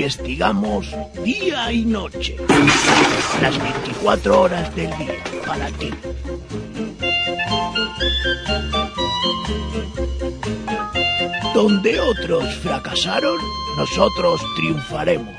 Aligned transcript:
Investigamos 0.00 0.96
día 1.22 1.70
y 1.70 1.84
noche. 1.84 2.34
Las 3.42 3.62
24 3.62 4.40
horas 4.40 4.74
del 4.74 4.88
día 4.96 5.12
para 5.46 5.66
ti. 5.72 5.90
Donde 11.52 12.00
otros 12.00 12.54
fracasaron, 12.62 13.36
nosotros 13.76 14.40
triunfaremos. 14.56 15.36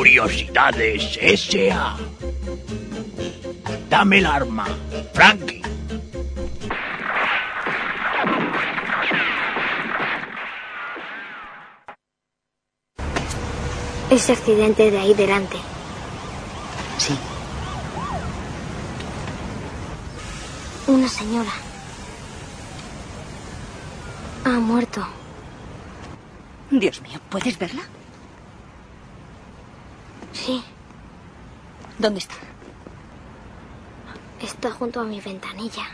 Curiosidades 0.00 1.18
S.A. 1.20 1.98
Dame 3.90 4.16
el 4.20 4.24
arma, 4.24 4.66
Frankie. 5.12 5.60
Ese 14.10 14.32
accidente 14.32 14.90
de 14.90 14.98
ahí 14.98 15.12
delante. 15.12 15.58
Sí. 16.96 17.14
Una 20.86 21.08
señora. 21.08 21.52
Ha 24.46 24.48
muerto. 24.60 25.06
Dios 26.70 27.02
mío, 27.02 27.20
¿puedes 27.28 27.58
verla? 27.58 27.82
Sí, 30.32 30.62
¿Dónde 31.98 32.20
está? 32.20 32.34
está 34.42 34.70
junto 34.70 35.00
a 35.00 35.04
mi 35.04 35.20
ventanilla. 35.20 35.84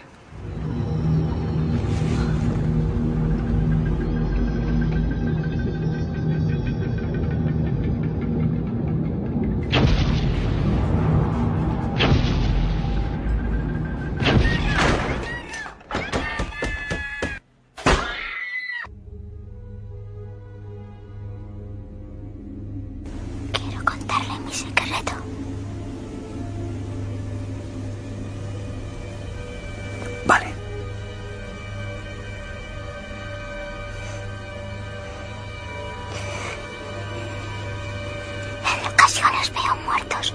Veo 39.53 39.77
muertos. 39.85 40.35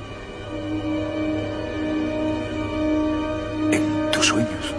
En 3.71 4.11
tus 4.11 4.25
sueños. 4.25 4.70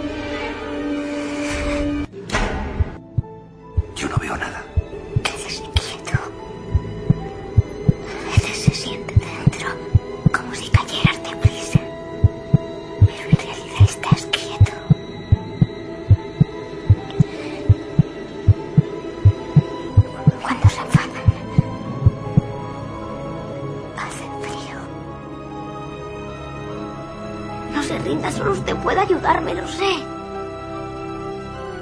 No 27.83 27.89
se 27.89 27.99
rinda, 27.99 28.31
solo 28.31 28.53
usted 28.53 28.77
puede 28.77 29.01
ayudarme, 29.01 29.55
lo 29.55 29.67
sé. 29.67 29.97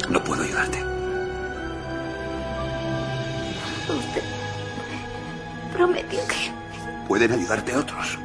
No 0.09 0.23
puedo 0.23 0.41
ayudarte. 0.41 0.83
Usted 3.87 4.23
prometió 5.71 6.19
que 6.27 6.51
Pueden 7.07 7.33
ayudarte 7.33 7.75
otros. 7.75 8.17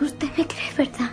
Usted 0.00 0.28
me 0.38 0.46
cree, 0.46 0.72
¿verdad? 0.78 1.10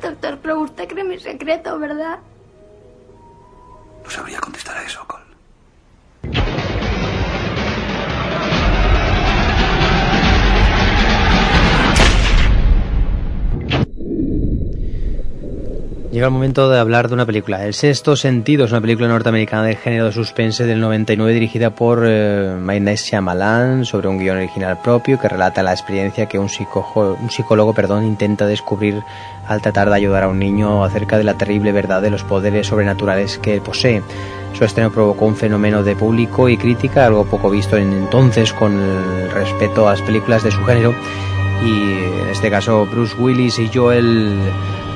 Doctor 0.00 0.38
Crow, 0.42 0.62
usted 0.62 0.86
cree 0.86 1.02
mi 1.02 1.18
secreto, 1.18 1.76
¿verdad? 1.80 2.20
Llega 16.16 16.28
el 16.28 16.32
momento 16.32 16.70
de 16.70 16.78
hablar 16.78 17.08
de 17.08 17.14
una 17.14 17.26
película. 17.26 17.62
El 17.66 17.74
sexto 17.74 18.16
sentido 18.16 18.64
es 18.64 18.70
una 18.72 18.80
película 18.80 19.06
norteamericana 19.06 19.64
de 19.64 19.76
género 19.76 20.06
de 20.06 20.12
suspense 20.12 20.64
del 20.64 20.80
99 20.80 21.34
dirigida 21.34 21.68
por 21.68 22.04
eh, 22.06 22.52
M. 22.56 22.80
Night 22.80 23.00
Shyamalan 23.00 23.84
sobre 23.84 24.08
un 24.08 24.16
guion 24.18 24.38
original 24.38 24.78
propio 24.82 25.20
que 25.20 25.28
relata 25.28 25.62
la 25.62 25.72
experiencia 25.72 26.24
que 26.24 26.38
un, 26.38 26.48
psicojo- 26.48 27.18
un 27.20 27.28
psicólogo 27.30 27.74
perdón, 27.74 28.06
intenta 28.06 28.46
descubrir 28.46 29.02
al 29.46 29.60
tratar 29.60 29.90
de 29.90 29.96
ayudar 29.96 30.22
a 30.22 30.28
un 30.28 30.38
niño 30.38 30.84
acerca 30.84 31.18
de 31.18 31.24
la 31.24 31.34
terrible 31.34 31.70
verdad 31.72 32.00
de 32.00 32.08
los 32.08 32.24
poderes 32.24 32.68
sobrenaturales 32.68 33.36
que 33.36 33.60
posee. 33.60 34.00
Su 34.54 34.64
estreno 34.64 34.90
provocó 34.90 35.26
un 35.26 35.36
fenómeno 35.36 35.82
de 35.82 35.96
público 35.96 36.48
y 36.48 36.56
crítica, 36.56 37.04
algo 37.04 37.26
poco 37.26 37.50
visto 37.50 37.76
en 37.76 37.92
entonces 37.92 38.54
con 38.54 38.72
el 38.72 39.30
respeto 39.32 39.86
a 39.86 39.90
las 39.90 40.00
películas 40.00 40.42
de 40.42 40.50
su 40.50 40.64
género 40.64 40.94
y 41.62 42.22
en 42.22 42.28
este 42.32 42.50
caso 42.50 42.86
Bruce 42.86 43.14
Willis 43.18 43.58
y 43.58 43.68
Joel 43.68 44.38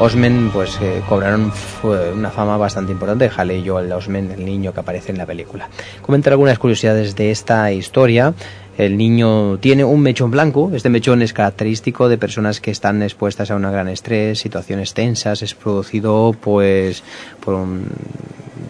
Osment 0.00 0.50
pues 0.50 0.78
eh, 0.80 1.02
cobraron 1.06 1.52
una 1.82 2.30
fama 2.30 2.56
bastante 2.56 2.90
importante 2.90 3.30
Hale 3.36 3.58
y 3.58 3.68
Joel 3.68 3.92
Osment 3.92 4.32
el 4.32 4.46
niño 4.46 4.72
que 4.72 4.80
aparece 4.80 5.12
en 5.12 5.18
la 5.18 5.26
película. 5.26 5.68
Comentar 6.00 6.32
algunas 6.32 6.58
curiosidades 6.58 7.14
de 7.16 7.30
esta 7.30 7.70
historia. 7.70 8.32
El 8.78 8.96
niño 8.96 9.58
tiene 9.58 9.84
un 9.84 10.00
mechón 10.00 10.30
blanco. 10.30 10.70
Este 10.74 10.88
mechón 10.88 11.20
es 11.20 11.34
característico 11.34 12.08
de 12.08 12.16
personas 12.16 12.62
que 12.62 12.70
están 12.70 13.02
expuestas 13.02 13.50
a 13.50 13.56
un 13.56 13.62
gran 13.62 13.88
estrés 13.88 14.38
situaciones 14.38 14.94
tensas. 14.94 15.42
Es 15.42 15.54
producido 15.54 16.34
pues 16.40 17.02
por 17.44 17.54
un 17.54 17.84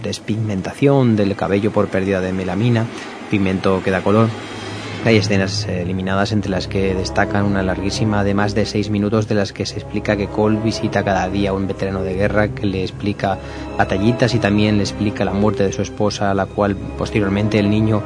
despigmentación 0.02 1.14
del 1.14 1.36
cabello 1.36 1.70
por 1.70 1.86
pérdida 1.86 2.20
de 2.20 2.32
melamina 2.32 2.86
pigmento 3.30 3.80
que 3.84 3.92
da 3.92 4.02
color 4.02 4.28
hay 5.04 5.16
escenas 5.16 5.66
eh, 5.66 5.82
eliminadas 5.82 6.32
entre 6.32 6.50
las 6.50 6.66
que 6.68 6.94
destacan 6.94 7.44
una 7.44 7.62
larguísima 7.62 8.22
de 8.22 8.34
más 8.34 8.54
de 8.54 8.66
seis 8.66 8.90
minutos 8.90 9.28
de 9.28 9.34
las 9.34 9.52
que 9.52 9.64
se 9.64 9.76
explica 9.76 10.16
que 10.16 10.26
Cole 10.26 10.60
visita 10.62 11.02
cada 11.04 11.28
día 11.28 11.50
a 11.50 11.52
un 11.54 11.66
veterano 11.66 12.02
de 12.02 12.14
guerra 12.14 12.48
que 12.48 12.66
le 12.66 12.82
explica 12.82 13.38
batallitas 13.78 14.34
y 14.34 14.38
también 14.38 14.76
le 14.76 14.82
explica 14.82 15.24
la 15.24 15.32
muerte 15.32 15.62
de 15.62 15.72
su 15.72 15.80
esposa, 15.80 16.34
la 16.34 16.46
cual 16.46 16.76
posteriormente 16.76 17.58
el 17.58 17.70
niño 17.70 18.02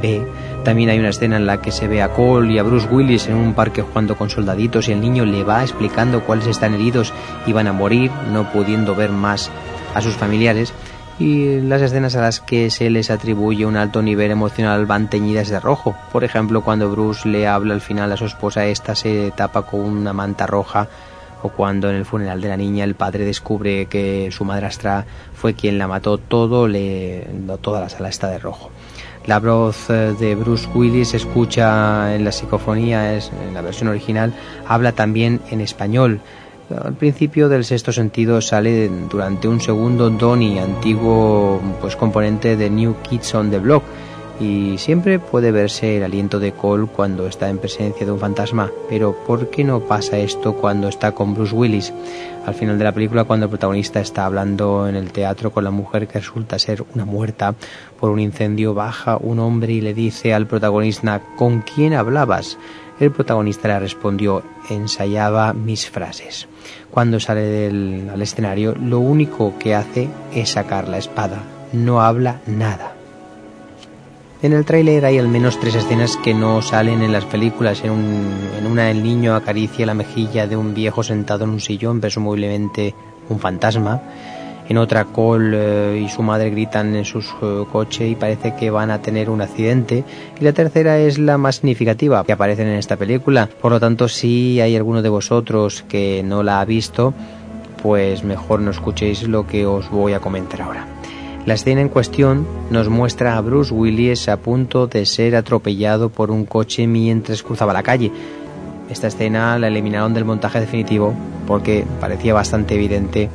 ve. 0.00 0.26
También 0.64 0.90
hay 0.90 0.98
una 0.98 1.10
escena 1.10 1.36
en 1.36 1.46
la 1.46 1.60
que 1.60 1.70
se 1.70 1.86
ve 1.86 2.02
a 2.02 2.12
Cole 2.12 2.52
y 2.52 2.58
a 2.58 2.62
Bruce 2.62 2.88
Willis 2.88 3.28
en 3.28 3.36
un 3.36 3.54
parque 3.54 3.82
jugando 3.82 4.16
con 4.16 4.30
soldaditos 4.30 4.88
y 4.88 4.92
el 4.92 5.00
niño 5.00 5.24
le 5.24 5.44
va 5.44 5.62
explicando 5.62 6.24
cuáles 6.24 6.46
están 6.46 6.74
heridos 6.74 7.12
y 7.46 7.52
van 7.52 7.68
a 7.68 7.72
morir, 7.72 8.10
no 8.32 8.50
pudiendo 8.50 8.94
ver 8.94 9.10
más 9.10 9.50
a 9.94 10.00
sus 10.00 10.14
familiares. 10.14 10.72
Y 11.18 11.60
las 11.60 11.82
escenas 11.82 12.16
a 12.16 12.22
las 12.22 12.40
que 12.40 12.70
se 12.70 12.90
les 12.90 13.10
atribuye 13.10 13.66
un 13.66 13.76
alto 13.76 14.02
nivel 14.02 14.30
emocional 14.30 14.86
van 14.86 15.08
teñidas 15.08 15.48
de 15.48 15.60
rojo. 15.60 15.94
Por 16.12 16.24
ejemplo, 16.24 16.62
cuando 16.62 16.90
Bruce 16.90 17.28
le 17.28 17.46
habla 17.46 17.74
al 17.74 17.80
final 17.80 18.10
a 18.12 18.16
su 18.16 18.24
esposa, 18.24 18.66
esta 18.66 18.94
se 18.94 19.32
tapa 19.36 19.62
con 19.62 19.80
una 19.80 20.12
manta 20.12 20.46
roja 20.46 20.88
o 21.42 21.48
cuando 21.48 21.90
en 21.90 21.96
el 21.96 22.04
funeral 22.04 22.40
de 22.40 22.48
la 22.48 22.56
niña 22.56 22.84
el 22.84 22.94
padre 22.94 23.24
descubre 23.24 23.86
que 23.86 24.30
su 24.30 24.44
madrastra 24.44 25.04
fue 25.34 25.54
quien 25.54 25.78
la 25.78 25.88
mató, 25.88 26.18
todo 26.18 26.68
le 26.68 27.26
toda 27.60 27.80
la 27.80 27.88
sala 27.88 28.08
está 28.08 28.28
de 28.28 28.38
rojo. 28.38 28.70
La 29.26 29.38
voz 29.38 29.88
eh, 29.88 30.14
de 30.18 30.34
Bruce 30.34 30.68
Willis 30.74 31.10
se 31.10 31.16
escucha 31.18 32.12
en 32.14 32.24
la 32.24 32.32
psicofonía, 32.32 33.14
es, 33.14 33.30
en 33.46 33.54
la 33.54 33.60
versión 33.60 33.88
original, 33.88 34.32
habla 34.66 34.92
también 34.92 35.40
en 35.50 35.60
español. 35.60 36.20
Al 36.80 36.94
principio 36.94 37.48
del 37.48 37.64
sexto 37.64 37.92
sentido 37.92 38.40
sale 38.40 38.88
durante 39.10 39.48
un 39.48 39.60
segundo 39.60 40.10
Donnie, 40.10 40.60
antiguo 40.60 41.60
pues 41.80 41.96
componente 41.96 42.56
de 42.56 42.70
New 42.70 42.96
Kids 43.02 43.34
on 43.34 43.50
the 43.50 43.58
Block, 43.58 43.82
y 44.40 44.76
siempre 44.78 45.18
puede 45.18 45.52
verse 45.52 45.98
el 45.98 46.02
aliento 46.02 46.40
de 46.40 46.52
Cole 46.52 46.86
cuando 46.86 47.26
está 47.26 47.48
en 47.48 47.58
presencia 47.58 48.04
de 48.04 48.12
un 48.12 48.18
fantasma, 48.18 48.70
pero 48.88 49.14
¿por 49.26 49.50
qué 49.50 49.62
no 49.62 49.80
pasa 49.80 50.18
esto 50.18 50.54
cuando 50.54 50.88
está 50.88 51.12
con 51.12 51.34
Bruce 51.34 51.54
Willis? 51.54 51.92
Al 52.44 52.54
final 52.54 52.76
de 52.76 52.84
la 52.84 52.92
película, 52.92 53.24
cuando 53.24 53.46
el 53.46 53.50
protagonista 53.50 54.00
está 54.00 54.24
hablando 54.24 54.88
en 54.88 54.96
el 54.96 55.12
teatro 55.12 55.52
con 55.52 55.62
la 55.62 55.70
mujer 55.70 56.08
que 56.08 56.18
resulta 56.18 56.58
ser 56.58 56.84
una 56.94 57.04
muerta 57.04 57.54
por 58.00 58.10
un 58.10 58.18
incendio, 58.18 58.74
baja 58.74 59.16
un 59.16 59.38
hombre 59.38 59.74
y 59.74 59.80
le 59.80 59.94
dice 59.94 60.34
al 60.34 60.48
protagonista 60.48 61.22
¿Con 61.36 61.60
quién 61.60 61.94
hablabas? 61.94 62.58
El 63.02 63.10
protagonista 63.10 63.66
le 63.66 63.80
respondió 63.80 64.44
ensayaba 64.70 65.52
mis 65.52 65.90
frases. 65.90 66.46
Cuando 66.88 67.18
sale 67.18 67.66
al 67.66 68.22
escenario, 68.22 68.76
lo 68.76 69.00
único 69.00 69.58
que 69.58 69.74
hace 69.74 70.08
es 70.32 70.50
sacar 70.50 70.86
la 70.86 70.98
espada, 70.98 71.42
no 71.72 72.00
habla 72.00 72.42
nada. 72.46 72.94
En 74.40 74.52
el 74.52 74.64
tráiler 74.64 75.04
hay 75.04 75.18
al 75.18 75.26
menos 75.26 75.58
tres 75.58 75.74
escenas 75.74 76.16
que 76.16 76.32
no 76.32 76.62
salen 76.62 77.02
en 77.02 77.10
las 77.10 77.24
películas. 77.24 77.82
En, 77.82 77.92
una 78.70 78.88
el 78.88 79.02
niño 79.02 79.34
acaricia 79.34 79.84
la 79.84 79.94
mejilla 79.94 80.46
de 80.46 80.56
un 80.56 80.72
viejo 80.72 81.02
sentado 81.02 81.42
en 81.42 81.50
un 81.50 81.60
sillón, 81.60 82.00
presumiblemente 82.00 82.94
un 83.28 83.40
fantasma. 83.40 84.00
En 84.72 84.78
otra 84.78 85.04
Cole 85.04 86.00
y 86.00 86.08
su 86.08 86.22
madre 86.22 86.48
gritan 86.48 86.96
en 86.96 87.04
su 87.04 87.18
uh, 87.18 87.66
coche 87.70 88.08
y 88.08 88.14
parece 88.14 88.54
que 88.54 88.70
van 88.70 88.90
a 88.90 89.02
tener 89.02 89.28
un 89.28 89.42
accidente. 89.42 90.02
Y 90.40 90.44
la 90.44 90.54
tercera 90.54 90.98
es 90.98 91.18
la 91.18 91.36
más 91.36 91.56
significativa 91.56 92.24
que 92.24 92.32
aparece 92.32 92.62
en 92.62 92.68
esta 92.68 92.96
película. 92.96 93.50
Por 93.60 93.72
lo 93.72 93.78
tanto, 93.78 94.08
si 94.08 94.62
hay 94.62 94.74
alguno 94.74 95.02
de 95.02 95.10
vosotros 95.10 95.84
que 95.90 96.22
no 96.24 96.42
la 96.42 96.62
ha 96.62 96.64
visto, 96.64 97.12
pues 97.82 98.24
mejor 98.24 98.60
no 98.60 98.70
escuchéis 98.70 99.24
lo 99.24 99.46
que 99.46 99.66
os 99.66 99.90
voy 99.90 100.14
a 100.14 100.20
comentar 100.20 100.62
ahora. 100.62 100.86
La 101.44 101.52
escena 101.52 101.82
en 101.82 101.90
cuestión 101.90 102.46
nos 102.70 102.88
muestra 102.88 103.36
a 103.36 103.42
Bruce 103.42 103.74
Willis 103.74 104.30
a 104.30 104.38
punto 104.38 104.86
de 104.86 105.04
ser 105.04 105.36
atropellado 105.36 106.08
por 106.08 106.30
un 106.30 106.46
coche 106.46 106.86
mientras 106.86 107.42
cruzaba 107.42 107.74
la 107.74 107.82
calle. 107.82 108.10
Esta 108.88 109.08
escena 109.08 109.58
la 109.58 109.68
eliminaron 109.68 110.14
del 110.14 110.24
montaje 110.24 110.60
definitivo 110.60 111.12
porque 111.46 111.84
parecía 112.00 112.32
bastante 112.32 112.74
evidente 112.74 113.28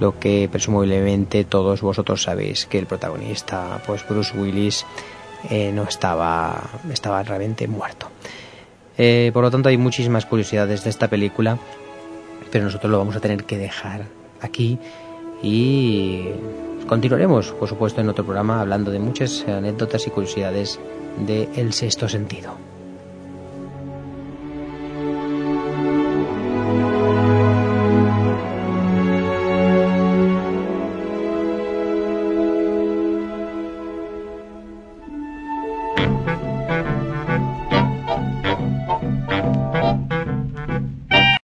lo 0.00 0.18
que 0.18 0.48
presumiblemente 0.50 1.44
todos 1.44 1.80
vosotros 1.80 2.22
sabéis 2.22 2.66
que 2.66 2.78
el 2.78 2.86
protagonista, 2.86 3.80
pues 3.86 4.06
Bruce 4.08 4.36
Willis, 4.36 4.84
eh, 5.50 5.72
no 5.72 5.84
estaba, 5.84 6.70
estaba 6.90 7.22
realmente 7.22 7.68
muerto. 7.68 8.08
Eh, 8.96 9.30
por 9.32 9.42
lo 9.42 9.50
tanto 9.50 9.68
hay 9.68 9.76
muchísimas 9.76 10.26
curiosidades 10.26 10.84
de 10.84 10.90
esta 10.90 11.08
película, 11.08 11.58
pero 12.50 12.64
nosotros 12.64 12.90
lo 12.90 12.98
vamos 12.98 13.16
a 13.16 13.20
tener 13.20 13.44
que 13.44 13.58
dejar 13.58 14.06
aquí 14.40 14.78
y 15.42 16.28
continuaremos, 16.88 17.52
por 17.52 17.68
supuesto, 17.68 18.00
en 18.00 18.08
otro 18.08 18.24
programa 18.24 18.60
hablando 18.60 18.90
de 18.90 18.98
muchas 18.98 19.46
anécdotas 19.46 20.06
y 20.06 20.10
curiosidades 20.10 20.78
de 21.26 21.48
El 21.56 21.72
Sexto 21.72 22.08
Sentido. 22.08 22.73